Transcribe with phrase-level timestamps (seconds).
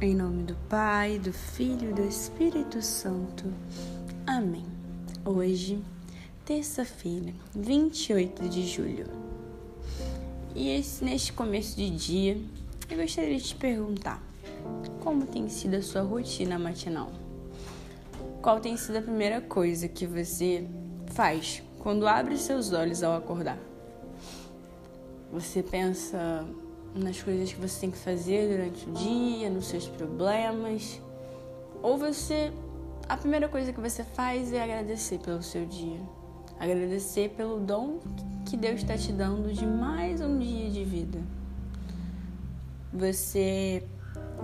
[0.00, 3.52] Em nome do Pai, do Filho e do Espírito Santo.
[4.24, 4.64] Amém.
[5.24, 5.82] Hoje,
[6.44, 9.06] terça-feira, 28 de julho.
[10.54, 12.40] E esse, neste começo de dia,
[12.88, 14.22] eu gostaria de te perguntar:
[15.00, 17.10] como tem sido a sua rotina matinal?
[18.40, 20.64] Qual tem sido a primeira coisa que você
[21.08, 23.58] faz quando abre seus olhos ao acordar?
[25.32, 26.46] Você pensa
[26.98, 31.00] nas coisas que você tem que fazer durante o dia, nos seus problemas.
[31.82, 32.52] Ou você.
[33.08, 36.00] A primeira coisa que você faz é agradecer pelo seu dia.
[36.60, 38.00] Agradecer pelo dom
[38.44, 41.18] que Deus está te dando de mais um dia de vida.
[42.92, 43.82] Você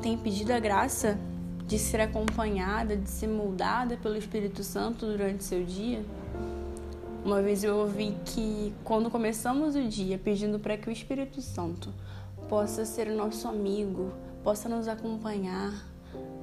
[0.00, 1.18] tem pedido a graça
[1.66, 6.02] de ser acompanhada, de ser moldada pelo Espírito Santo durante seu dia?
[7.24, 11.92] Uma vez eu ouvi que quando começamos o dia pedindo para que o Espírito Santo
[12.48, 15.72] possa ser o nosso amigo, possa nos acompanhar,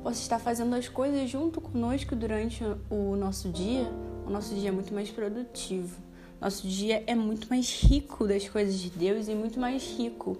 [0.02, 3.90] possa estar fazendo as coisas junto conosco durante o nosso dia,
[4.26, 6.02] o nosso dia é muito mais produtivo.
[6.40, 10.38] Nosso dia é muito mais rico das coisas de Deus e muito mais rico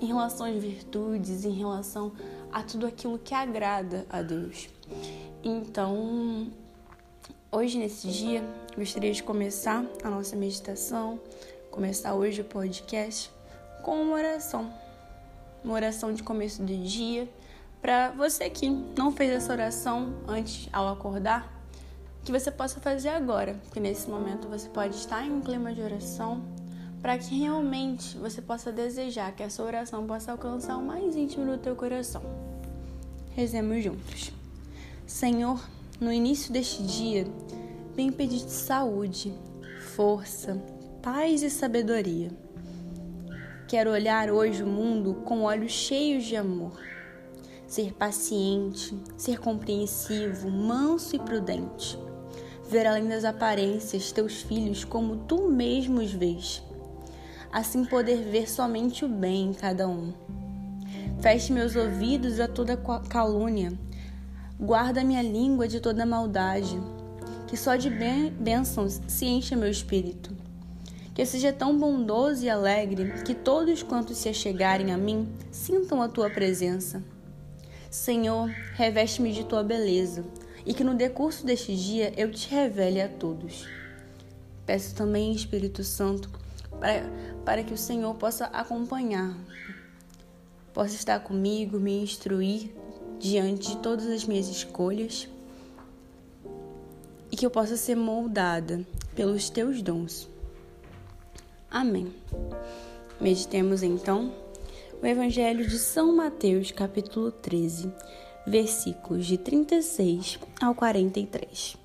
[0.00, 2.12] em relação às virtudes, em relação
[2.50, 4.68] a tudo aquilo que agrada a Deus.
[5.44, 6.50] Então,
[7.52, 8.42] hoje nesse dia,
[8.76, 11.20] gostaria de começar a nossa meditação,
[11.70, 13.30] começar hoje o podcast
[13.82, 14.85] com uma oração
[15.66, 17.28] uma oração de começo do dia.
[17.82, 21.52] Para você que não fez essa oração antes ao acordar,
[22.24, 25.82] que você possa fazer agora, porque nesse momento você pode estar em um clima de
[25.82, 26.42] oração,
[27.02, 31.58] para que realmente você possa desejar que essa oração possa alcançar o mais íntimo do
[31.58, 32.22] teu coração.
[33.34, 34.32] Rezemos juntos.
[35.06, 35.62] Senhor,
[36.00, 37.26] no início deste dia,
[37.94, 39.34] vem pedir saúde,
[39.94, 40.60] força,
[41.02, 42.45] paz e sabedoria
[43.68, 46.80] Quero olhar hoje o mundo com olhos cheios de amor.
[47.66, 51.98] Ser paciente, ser compreensivo, manso e prudente.
[52.70, 56.62] Ver além das aparências teus filhos como tu mesmo os vês.
[57.50, 60.14] Assim poder ver somente o bem em cada um.
[61.20, 62.76] Feche meus ouvidos a toda
[63.08, 63.72] calúnia.
[64.60, 66.80] Guarda minha língua de toda maldade.
[67.48, 70.35] Que só de bênçãos se encha meu espírito
[71.16, 76.10] que seja tão bondoso e alegre que todos quantos se achegarem a mim sintam a
[76.10, 77.02] tua presença.
[77.90, 80.26] Senhor, reveste-me de tua beleza
[80.66, 83.66] e que no decurso deste dia eu te revele a todos.
[84.66, 86.28] Peço também, Espírito Santo,
[86.78, 87.10] para,
[87.46, 89.34] para que o Senhor possa acompanhar,
[90.74, 92.76] possa estar comigo, me instruir
[93.18, 95.26] diante de todas as minhas escolhas
[97.32, 100.35] e que eu possa ser moldada pelos teus dons.
[101.70, 102.12] Amém.
[103.20, 104.32] Meditemos então
[105.02, 107.92] o Evangelho de São Mateus, capítulo 13,
[108.46, 111.76] versículos de 36 ao 43.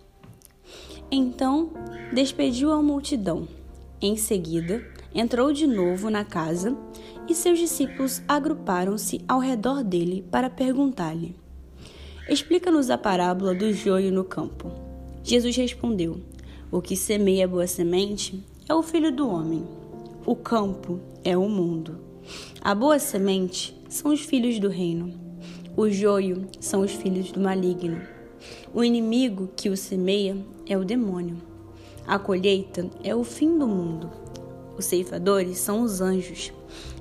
[1.09, 1.71] Então
[2.13, 3.47] despediu a multidão.
[3.99, 6.77] Em seguida, entrou de novo na casa
[7.27, 11.35] e seus discípulos agruparam-se ao redor dele para perguntar-lhe:
[12.29, 14.71] Explica-nos a parábola do joio no campo.
[15.23, 16.21] Jesus respondeu:
[16.71, 19.67] O que semeia boa semente é o filho do homem.
[20.25, 21.99] O campo é o mundo.
[22.61, 25.13] A boa semente são os filhos do reino.
[25.75, 27.99] O joio são os filhos do maligno.
[28.73, 31.35] O inimigo que o semeia é o demônio.
[32.07, 34.09] A colheita é o fim do mundo.
[34.77, 36.53] Os ceifadores são os anjos.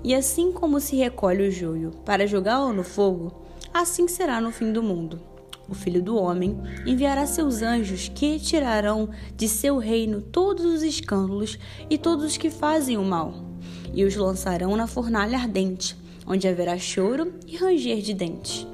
[0.02, 3.32] E assim como se recolhe o joio para jogá-lo no fogo,
[3.72, 5.29] assim será no fim do mundo
[5.70, 11.56] o Filho do Homem, enviará seus anjos que tirarão de seu reino todos os escândalos
[11.88, 13.32] e todos os que fazem o mal,
[13.94, 18.66] e os lançarão na fornalha ardente, onde haverá choro e ranger de dentes.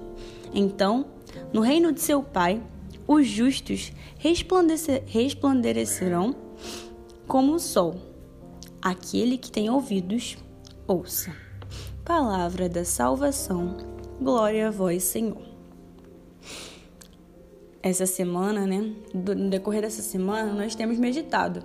[0.55, 1.05] Então,
[1.53, 2.63] no reino de seu Pai,
[3.07, 6.35] os justos resplandecerão
[7.27, 7.97] como o sol.
[8.81, 10.39] Aquele que tem ouvidos,
[10.87, 11.31] ouça.
[12.05, 13.77] Palavra da salvação.
[14.21, 15.56] Glória a vós, Senhor
[17.83, 18.93] essa semana, né?
[19.13, 21.63] No decorrer dessa semana, nós temos meditado,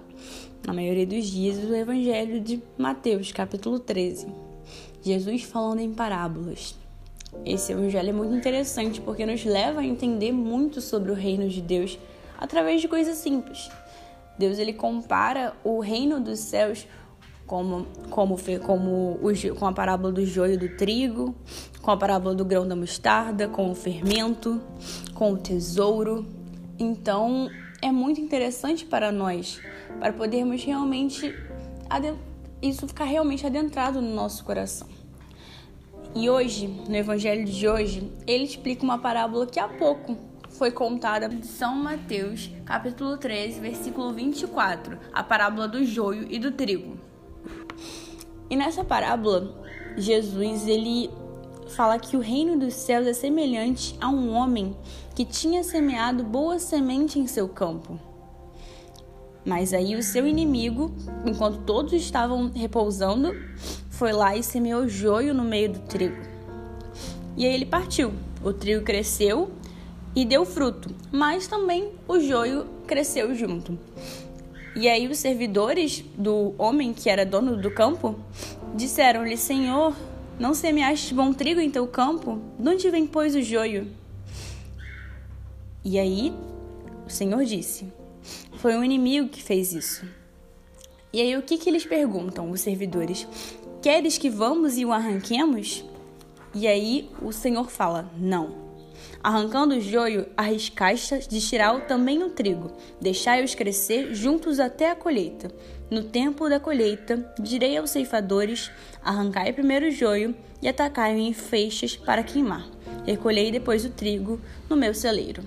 [0.66, 4.28] na maioria dos dias, o Evangelho de Mateus, capítulo 13.
[5.02, 6.76] Jesus falando em parábolas.
[7.46, 11.62] Esse evangelho é muito interessante porque nos leva a entender muito sobre o reino de
[11.62, 11.98] Deus
[12.38, 13.70] através de coisas simples.
[14.38, 16.86] Deus ele compara o reino dos céus
[17.52, 21.36] como, como, como o, com a parábola do joio do trigo,
[21.82, 24.62] com a parábola do grão da mostarda, com o fermento,
[25.14, 26.26] com o tesouro.
[26.80, 27.50] Então,
[27.82, 29.60] é muito interessante para nós,
[30.00, 31.36] para podermos realmente
[32.62, 34.88] isso ficar realmente adentrado no nosso coração.
[36.16, 40.16] E hoje, no evangelho de hoje, ele explica uma parábola que há pouco
[40.48, 46.52] foi contada em São Mateus, capítulo 13, versículo 24, a parábola do joio e do
[46.52, 47.11] trigo.
[48.52, 49.50] E nessa parábola,
[49.96, 51.10] Jesus ele
[51.70, 54.76] fala que o reino dos céus é semelhante a um homem
[55.16, 57.98] que tinha semeado boa semente em seu campo.
[59.46, 60.94] Mas aí o seu inimigo,
[61.26, 63.34] enquanto todos estavam repousando,
[63.90, 66.22] foi lá e semeou joio no meio do trigo.
[67.38, 68.12] E aí ele partiu.
[68.44, 69.50] O trigo cresceu
[70.14, 73.80] e deu fruto, mas também o joio cresceu junto.
[74.76, 78.16] E aí os servidores do homem que era dono do campo
[78.74, 79.96] disseram-lhe: Senhor,
[80.40, 82.40] não semeaste bom trigo em teu campo?
[82.58, 83.88] De onde vem, pois, o joio?
[85.84, 86.34] E aí
[87.06, 87.92] o Senhor disse:
[88.58, 90.06] Foi um inimigo que fez isso.
[91.12, 93.28] E aí o que, que eles perguntam, os servidores?
[93.82, 95.84] Queres que vamos e o arranquemos?
[96.54, 98.71] E aí o Senhor fala: Não.
[99.24, 102.72] Arrancando o joio, arriscaste de tirar também o trigo.
[103.00, 105.52] Deixai-os crescer juntos até a colheita.
[105.90, 108.72] No tempo da colheita, direi aos ceifadores:
[109.04, 112.66] arrancai primeiro o joio e atacai-o em feixes para queimar.
[113.06, 114.40] Recolhei depois o trigo
[114.70, 115.44] no meu celeiro.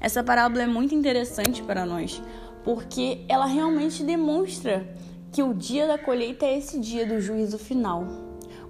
[0.00, 2.22] Essa parábola é muito interessante para nós,
[2.64, 4.86] porque ela realmente demonstra
[5.32, 8.06] que o dia da colheita é esse dia do juízo final.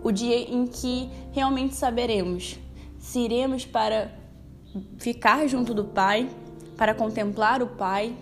[0.03, 2.59] O dia em que realmente saberemos
[3.07, 4.11] se iremos para
[4.99, 6.29] ficar junto do Pai,
[6.77, 8.13] para contemplar o Pai,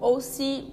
[0.00, 0.64] ou se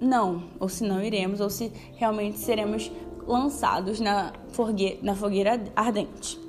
[0.00, 2.90] não, ou se não iremos, ou se realmente seremos
[3.26, 6.40] lançados na fogueira, na fogueira ardente.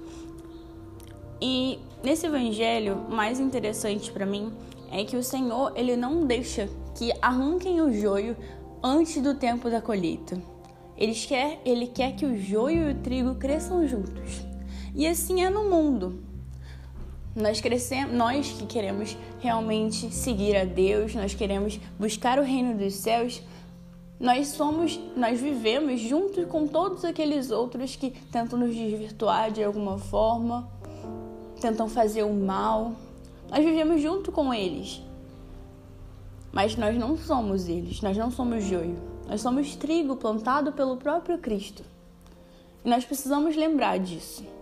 [1.41, 4.53] E nesse evangelho, mais interessante para mim
[4.89, 8.35] é que o Senhor, ele não deixa que arranquem o joio
[8.81, 10.41] antes do tempo da colheita.
[10.97, 14.47] Ele quer, ele quer que o joio e o trigo cresçam juntos.
[14.97, 16.19] E assim é no mundo.
[17.35, 22.95] Nós crescemos, nós que queremos realmente seguir a Deus, nós queremos buscar o reino dos
[22.95, 23.43] céus,
[24.19, 29.99] nós somos, nós vivemos junto com todos aqueles outros que tentam nos desvirtuar de alguma
[29.99, 30.67] forma,
[31.61, 32.93] tentam fazer o mal.
[33.51, 35.03] Nós vivemos junto com eles.
[36.51, 38.97] Mas nós não somos eles, nós não somos joio.
[39.27, 41.83] Nós somos trigo plantado pelo próprio Cristo.
[42.83, 44.56] E nós precisamos lembrar disso.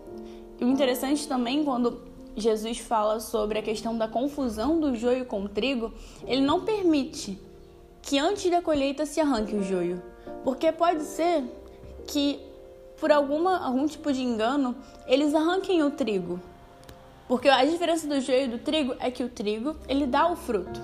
[0.60, 2.02] O interessante também quando
[2.36, 5.94] Jesus fala sobre a questão da confusão do joio com o trigo,
[6.25, 7.40] ele não permite
[8.02, 10.02] que antes da colheita se arranque o joio,
[10.44, 11.44] porque pode ser
[12.07, 12.40] que
[13.00, 14.75] por alguma, algum tipo de engano
[15.07, 16.40] eles arranquem o trigo.
[17.28, 20.36] Porque a diferença do joio e do trigo é que o trigo ele dá o
[20.36, 20.80] fruto.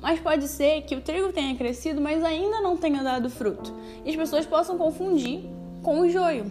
[0.00, 3.74] Mas pode ser que o trigo tenha crescido, mas ainda não tenha dado fruto.
[4.04, 5.44] E as pessoas possam confundir
[5.82, 6.50] com o joio.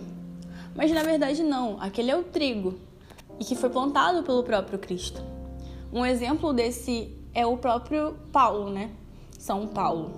[0.75, 2.75] Mas na verdade não, aquele é o trigo
[3.39, 5.21] e que foi plantado pelo próprio Cristo.
[5.91, 8.91] Um exemplo desse é o próprio Paulo, né?
[9.39, 10.11] São Paulo.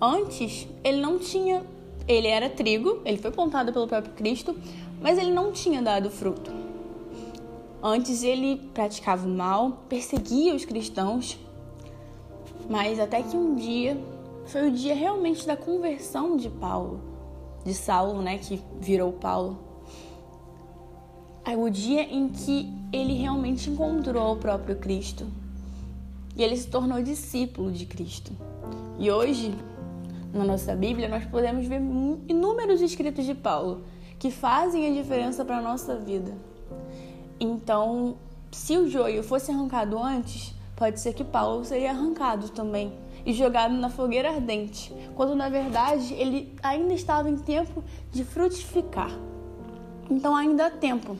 [0.00, 1.62] Antes, ele não tinha,
[2.08, 4.56] ele era trigo, ele foi plantado pelo próprio Cristo,
[5.02, 6.50] mas ele não tinha dado fruto.
[7.82, 11.38] Antes ele praticava o mal, perseguia os cristãos,
[12.70, 13.98] mas até que um dia
[14.46, 17.00] foi o dia realmente da conversão de Paulo,
[17.62, 19.73] de Saulo, né, que virou Paulo
[21.52, 25.26] o dia em que ele realmente encontrou o próprio Cristo.
[26.36, 28.32] E ele se tornou discípulo de Cristo.
[28.98, 29.54] E hoje,
[30.32, 31.80] na nossa Bíblia, nós podemos ver
[32.28, 33.82] inúmeros escritos de Paulo
[34.18, 36.32] que fazem a diferença para a nossa vida.
[37.38, 38.16] Então,
[38.50, 42.92] se o joio fosse arrancado antes, pode ser que Paulo seria arrancado também
[43.26, 47.82] e jogado na fogueira ardente, quando na verdade ele ainda estava em tempo
[48.12, 49.10] de frutificar.
[50.10, 51.16] Então ainda há tempo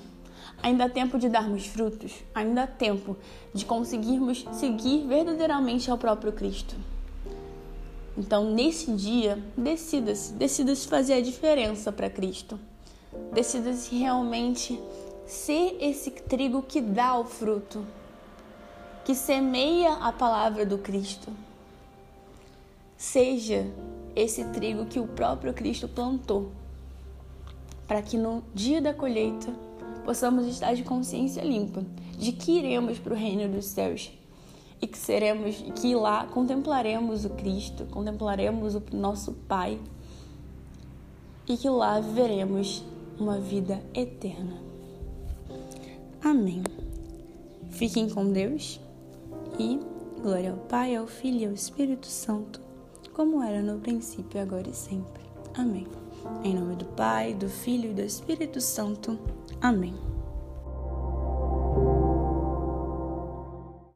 [0.65, 3.19] Ainda há tempo de darmos frutos, ainda há tempo
[3.53, 6.75] de conseguirmos seguir verdadeiramente ao próprio Cristo.
[8.17, 12.59] Então, nesse dia, decida-se, decida-se fazer a diferença para Cristo.
[13.31, 14.81] Decida-se realmente
[15.27, 17.85] ser esse trigo que dá o fruto,
[19.05, 21.31] que semeia a palavra do Cristo.
[22.97, 23.67] Seja
[24.17, 26.51] esse trigo que o próprio Cristo plantou,
[27.87, 29.53] para que no dia da colheita
[30.05, 31.85] possamos estar de consciência limpa
[32.19, 34.13] de que iremos para o reino dos céus
[34.81, 39.81] e que seremos, que lá contemplaremos o Cristo, contemplaremos o nosso Pai
[41.49, 42.85] e que lá viveremos
[43.19, 44.59] uma vida eterna.
[46.23, 46.63] Amém.
[47.71, 48.81] Fiquem com Deus
[49.59, 49.79] e
[50.23, 52.61] glória ao Pai, ao Filho e ao Espírito Santo,
[53.13, 55.23] como era no princípio, agora e sempre.
[55.55, 55.87] Amém.
[56.43, 59.19] Em nome do Pai, do Filho e do Espírito Santo.
[59.65, 60.14] Amém.